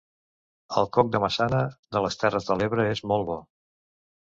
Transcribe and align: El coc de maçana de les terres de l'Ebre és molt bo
El 0.81 0.89
coc 0.97 1.11
de 1.17 1.21
maçana 1.25 1.59
de 1.97 2.03
les 2.07 2.19
terres 2.23 2.51
de 2.51 2.59
l'Ebre 2.63 2.89
és 2.97 3.05
molt 3.13 3.31
bo 3.31 3.39